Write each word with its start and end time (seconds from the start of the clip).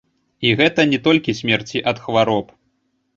І 0.47 0.53
гэта 0.61 0.85
не 0.93 0.99
толькі 1.07 1.35
смерці 1.39 1.83
ад 1.91 1.97
хвароб. 2.07 2.47